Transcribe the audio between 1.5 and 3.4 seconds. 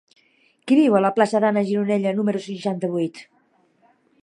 Gironella número seixanta-vuit?